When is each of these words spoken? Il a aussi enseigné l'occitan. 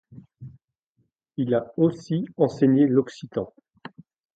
Il 1.37 1.53
a 1.53 1.71
aussi 1.77 2.25
enseigné 2.35 2.87
l'occitan. 2.87 3.53